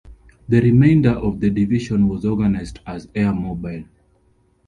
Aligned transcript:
The 0.49 0.59
remainder 0.59 1.11
of 1.11 1.39
the 1.39 1.51
division 1.51 2.07
was 2.07 2.25
organized 2.25 2.79
as 2.87 3.05
Airmobile. 3.15 3.87